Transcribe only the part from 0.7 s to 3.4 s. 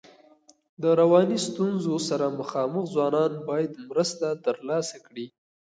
د رواني ستونزو سره مخامخ ځوانان